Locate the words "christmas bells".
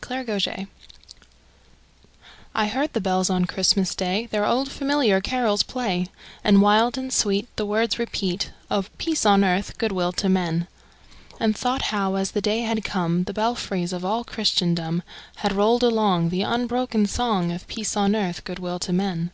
0.00-0.58